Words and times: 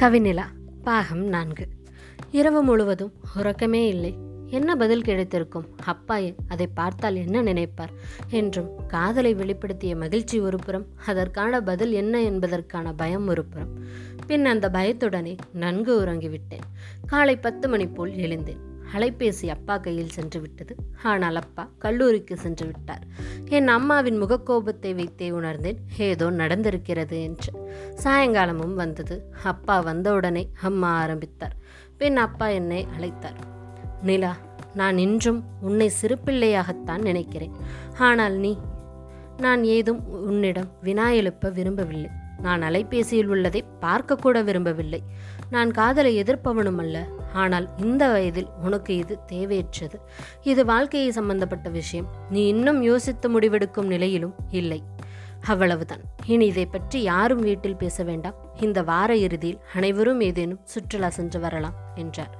கவிநிலா 0.00 0.44
பாகம் 0.82 1.28
நான்கு. 1.28 1.68
இரவு 2.30 2.62
முழுவதும் 2.62 3.12
உறக்கமே 3.36 3.88
இல்லை. 3.88 4.16
என்ன 4.46 4.76
பதில் 4.76 5.02
கிடைத்திருக்கும்? 5.02 5.66
அப்பாயே 5.86 6.34
அதை 6.48 6.66
பார்த்தால் 6.66 7.14
என்ன 7.14 7.42
நினைப்பார்? 7.42 7.92
என்றும் 8.30 8.86
காதலை 8.86 9.34
வெளிப்படுத்திய 9.34 9.96
மகிழ்ச்சி 9.96 10.40
ஒருபுறம் 10.40 10.86
அதற்கான 11.06 11.60
பதில் 11.60 11.92
என்ன 11.92 12.22
என்பதற்கான 12.22 12.92
பயம் 12.92 13.28
ஒருபுறம் 13.28 13.84
பின் 14.26 14.44
அந்த 14.44 14.70
பயத்துடனே 14.72 15.38
நன்கு 15.52 16.00
உறங்கிவிட்டேன். 16.00 16.66
காலை 17.06 17.36
பத்து 17.36 17.68
மணி 17.68 17.86
போல் 17.86 18.14
எழுந்தேன். 18.14 18.69
அலைபேசி 18.94 19.48
அப்பா 19.48 19.78
கையில் 19.78 20.08
சென்று 20.08 20.40
விட்டது. 20.40 20.76
ஆனால் 21.02 21.36
அப்பா 21.36 21.68
கல்லூரிக்கு 21.78 22.36
சென்று 22.36 22.66
விட்டார். 22.66 23.04
என் 23.48 23.68
அம்மாவின் 23.68 24.22
முகக்கோபத்தை 24.22 24.94
வைத்தே 24.94 25.30
உணர்ந்தேன். 25.30 25.78
ஏதோ 25.98 26.30
நடந்திருக்கிறது 26.30 27.22
என்று. 27.22 27.52
சாயங்காலமும் 28.04 28.74
வந்தது. 28.74 29.30
அப்பா 29.44 29.80
வந்தவுடனே 29.80 30.50
அம்மா 30.62 30.92
ஆரம்பித்தார். 30.98 31.56
பின் 31.96 32.16
அப்பா 32.16 32.48
என்னை 32.48 32.86
அழைத்தார். 32.98 33.40
நிலா 34.02 34.36
நான் 34.74 34.98
இன்றும் 34.98 35.44
உன்னை 35.60 35.90
சிறுபிள்ளையாகத்தான் 36.02 37.02
நினைக்கிறேன். 37.02 37.54
ஆனால் 37.98 38.34
நீ 38.34 38.58
நான் 39.36 39.64
ஏதும் 39.64 40.00
உன்னிடம் 40.28 40.70
வினா 40.80 41.10
எழுப்ப 41.10 41.50
விரும்பவில்லை. 41.50 42.10
நான் 42.42 42.62
அலைபேசியில் 42.62 43.26
உள்ளதை 43.26 43.64
பார்க்கக்கூட 43.80 44.44
விரும்பவில்லை. 44.44 45.02
நான் 45.50 45.70
காதலை 45.70 46.22
எதிர்ப்பவனும் 46.22 46.78
அல்ல. 46.78 47.06
ஆனால் 47.32 47.68
இந்த 47.76 48.08
வயதில் 48.08 48.48
உனக்கு 48.62 48.96
இது 48.96 49.18
தேவையற்றது. 49.32 49.98
இது 50.42 50.64
வாழ்க்கையை 50.64 51.10
சம்பந்தப்பட்ட 51.10 51.68
விஷயம். 51.68 52.08
நீ 52.30 52.46
இன்னும் 52.46 52.82
யோசித்து 52.82 53.40
முடிவெடுக்கும் 53.40 53.86
நிலையிலும் 53.86 54.34
இல்லை. 54.50 54.82
அவ்வளவுதான். 55.46 56.00
இனி 56.26 56.46
இதை 56.46 56.66
பற்றி 56.66 57.02
யாரும் 57.02 57.40
வீட்டில் 57.40 57.76
பேச 57.76 58.02
வேண்டாம். 58.02 58.34
இந்த 58.60 58.82
வார 58.82 59.16
இறுதியில் 59.16 59.60
அனைவரும் 59.74 60.20
ஏதேனும் 60.20 60.60
சுற்றுலா 60.64 61.08
சென்று 61.08 61.40
வரலாம் 61.40 61.78
என்றார். 61.94 62.34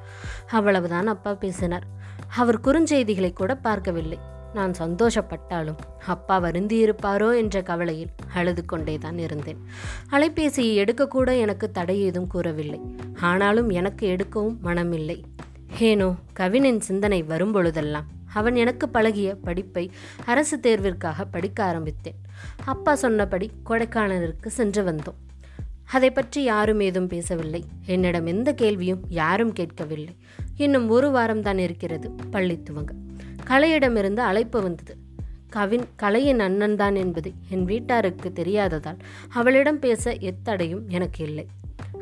அவ்வளவுதான் 0.51 1.07
அப்பா 1.07 1.35
பேசினார். 1.35 1.87
அவர் 2.37 2.61
குறுஞ்செய்திகளை 2.61 3.33
கூட 3.33 3.55
பார்க்கவில்லை. 3.55 4.19
நான் 4.55 4.73
சந்தோஷப்பட்டாலும் 4.79 5.81
அப்பா 6.07 6.43
வருந்தியிருப்பாரோ 6.43 7.37
என்ற 7.37 7.63
கவலையில் 7.63 8.13
அழுது 8.35 8.65
கொண்டேதான் 8.65 9.19
இருந்தேன். 9.19 9.61
அலைபேசியை 10.11 10.75
எடுக்கக்கூட 10.75 11.37
எனக்கு 11.37 11.71
தடை 11.71 12.01
ஏதும் 12.01 12.27
கூறவில்லை. 12.27 12.81
ஆனாலும் 13.21 13.71
எனக்கு 13.71 14.17
எடுக்கவும் 14.17 14.57
மனமில்லை. 14.65 15.19
ஏனோ 15.79 16.15
கவினின் 16.39 16.81
சிந்தனை 16.81 17.23
வரும்பொழுதெல்லாம் 17.23 18.09
அவன் 18.33 18.55
எனக்கு 18.55 18.89
பழகிய 18.89 19.35
படிப்பை 19.35 19.91
அரசு 20.25 20.57
தேர்விற்காக 20.57 21.25
படிக்க 21.31 21.65
ஆரம்பித்தேன். 21.65 22.19
அப்பா 22.65 22.95
சொன்னபடி 22.95 23.51
கொடைக்கானலுக்கு 23.69 24.47
சென்று 24.47 24.83
வந்தோம். 24.83 25.19
அதை 25.85 26.11
பற்றி 26.11 26.43
யாரும் 26.43 26.81
ஏதும் 26.81 27.07
பேசவில்லை. 27.07 27.65
என்னிடம் 27.87 28.27
எந்த 28.27 28.53
கேள்வியும் 28.53 29.05
யாரும் 29.09 29.53
கேட்கவில்லை. 29.53 30.17
இன்னும் 30.57 30.89
ஒரு 30.89 31.11
வாரம் 31.11 31.43
தான் 31.43 31.59
இருக்கிறது 31.59 32.11
பள்ளி 32.31 32.59
துவங்க. 32.71 32.93
கலையிடமிருந்து 33.51 34.21
அழைப்பு 34.21 34.63
வந்தது. 34.63 34.97
கவின் 35.49 35.85
கலையின் 35.97 36.41
அண்ணன் 36.41 36.77
தான் 36.77 36.95
என்பது 36.95 37.33
என் 37.49 37.65
வீட்டாருக்கு 37.65 38.33
தெரியாததால் 38.33 38.99
அவளிடம் 39.29 39.79
பேச 39.79 40.13
எத்தடையும் 40.13 40.87
எனக்கு 40.87 41.25
இல்லை. 41.25 41.47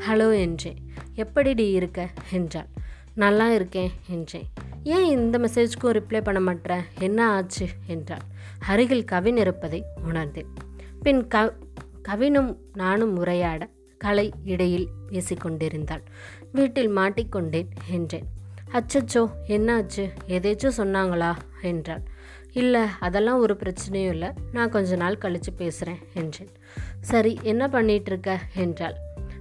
ஹலோ 0.09 0.39
என்றேன். 0.41 0.77
எப்படிடி 1.15 1.71
இருக்க? 1.71 2.09
என்றாள். 2.33 2.67
நல்லா 3.15 3.53
இருக்கேன் 3.53 3.91
என்றேன். 4.09 4.47
ஏன் 4.85 5.05
இந்த 5.05 5.39
மெசேஜ்க்கும் 5.39 6.01
ரிப்ளை 6.01 6.21
பண்ண 6.21 6.53
மாட்டேற 6.53 6.81
என்ன 6.99 7.29
ஆச்சு? 7.29 7.67
என்றாள். 7.87 8.25
அருகில் 8.59 9.05
கவின் 9.05 9.37
இருப்பதை 9.37 9.85
உணர்ந்தேன். 10.05 10.47
பின் 11.03 11.29
க 11.29 11.55
கவினும் 12.09 12.57
நானும் 12.75 13.17
உரையாட 13.17 13.69
கலை 13.99 14.33
இடையில் 14.45 14.89
பேசிக்கொண்டிருந்தாள். 15.11 16.03
வீட்டில் 16.53 16.97
மாட்டிக்கொண்டேன் 16.97 17.69
என்றேன். 17.91 18.29
அச்சச்சோ 18.73 19.31
என்னாச்சு? 19.47 20.11
எதேச்சும் 20.29 20.77
சொன்னாங்களா? 20.77 21.37
என்றாள். 21.63 22.03
இல்லை 22.53 22.81
அதெல்லாம் 23.01 23.39
ஒரு 23.39 23.55
பிரச்சனையும் 23.55 24.09
இல்லை. 24.09 24.29
நான் 24.53 24.71
கொஞ்ச 24.71 24.97
நாள் 24.97 25.19
கழித்து 25.19 25.53
பேசுகிறேன் 25.53 25.99
என்றேன். 26.15 26.49
சரி 27.01 27.39
என்ன 27.43 27.69
பண்ணிட்டு 27.69 28.11
இருக்க 28.11 28.41
என்றாள். 28.55 28.95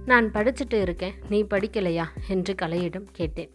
நான் 0.04 0.32
படிச்சுட்டு 0.32 0.80
இருக்கேன் 0.80 1.14
நீ 1.28 1.42
படிக்கலையா? 1.42 2.04
என்று 2.28 2.54
கலையிடம் 2.62 3.06
கேட்டேன். 3.12 3.50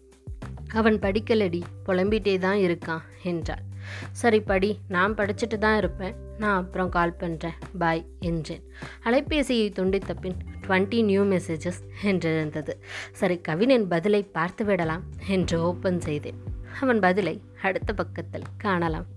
அவன் 0.73 0.99
படிக்கலடி 0.99 1.61
புலம்பிட்டே 1.85 2.37
தான் 2.37 2.57
இருக்கான் 2.57 3.01
என்றாள். 3.23 3.63
சரி 4.11 4.41
படி. 4.41 4.79
நான் 4.87 5.15
படிச்சுட்டு 5.15 5.57
தான் 5.57 5.77
இருப்பேன். 5.77 6.22
நான் 6.37 6.57
அப்புறம் 6.57 6.89
கால் 6.89 7.15
பண்ணுறேன் 7.19 7.57
பாய் 7.77 8.05
என்றேன். 8.19 8.63
அலைபேசியை 9.03 9.67
துண்டித்த 9.79 10.19
பின் 10.21 10.37
டுவெண்ட்டி 10.67 11.03
நியூ 11.03 11.23
மெசேஜஸ் 11.23 11.81
என்றிருந்தது. 12.03 12.73
சரி 13.11 13.41
கவினின் 13.47 13.87
பதிலை 13.87 14.23
பார்த்து 14.23 14.65
விடலாம் 14.65 15.03
என்று 15.27 15.61
ஓப்பன் 15.61 15.99
செய்தேன். 15.99 16.39
அவன் 16.81 16.99
பதிலை 16.99 17.41
அடுத்த 17.61 17.93
பக்கத்தில் 17.93 18.49
காணலாம். 18.57 19.12